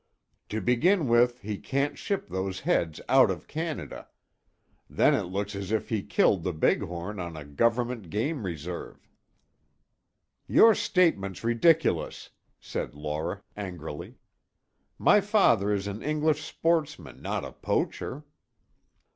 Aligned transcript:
"To 0.49 0.61
begin 0.61 1.07
with, 1.07 1.41
he 1.43 1.59
can't 1.59 1.95
ship 1.95 2.27
those 2.27 2.61
heads 2.61 2.99
out 3.07 3.29
of 3.29 3.45
Canada. 3.45 4.07
Then 4.89 5.13
it 5.13 5.25
looks 5.25 5.55
as 5.55 5.71
if 5.71 5.89
he 5.89 6.01
killed 6.01 6.41
the 6.41 6.53
big 6.53 6.81
horn 6.81 7.19
on 7.19 7.37
a 7.37 7.45
government 7.45 8.09
game 8.09 8.43
reserve." 8.43 9.07
"Your 10.47 10.73
statement's 10.73 11.43
ridiculous," 11.43 12.31
said 12.59 12.95
Laura 12.95 13.43
angrily. 13.55 14.15
"My 14.97 15.21
father 15.21 15.71
is 15.71 15.85
an 15.85 16.01
English 16.01 16.43
sportsman, 16.43 17.21
not 17.21 17.45
a 17.45 17.51
poacher." 17.51 18.25